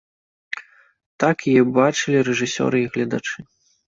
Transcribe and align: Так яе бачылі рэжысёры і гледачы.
Так 1.23 1.37
яе 1.51 1.63
бачылі 1.77 2.23
рэжысёры 2.31 2.81
і 2.81 2.89
гледачы. 2.97 3.39